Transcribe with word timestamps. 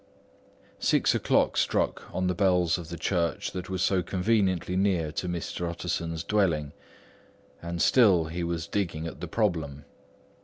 Six 0.79 1.13
o'clock 1.13 1.55
struck 1.57 2.05
on 2.11 2.25
the 2.25 2.33
bells 2.33 2.79
of 2.79 2.89
the 2.89 2.97
church 2.97 3.51
that 3.51 3.69
was 3.69 3.83
so 3.83 4.01
conveniently 4.01 4.75
near 4.75 5.11
to 5.11 5.29
Mr. 5.29 5.69
Utterson's 5.69 6.23
dwelling, 6.23 6.71
and 7.61 7.79
still 7.79 8.25
he 8.25 8.43
was 8.43 8.65
digging 8.65 9.05
at 9.05 9.21
the 9.21 9.27
problem. 9.27 9.85